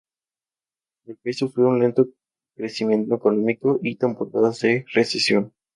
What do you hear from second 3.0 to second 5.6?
económico y temporadas de recesión.